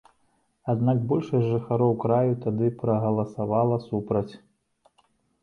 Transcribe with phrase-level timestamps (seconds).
[0.73, 4.27] Аднак большасць жыхароў краю тады прагаласавала супраць.